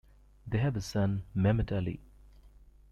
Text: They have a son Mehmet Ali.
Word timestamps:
They 0.47 0.57
have 0.57 0.75
a 0.75 0.81
son 0.81 1.25
Mehmet 1.35 1.71
Ali. 1.71 1.99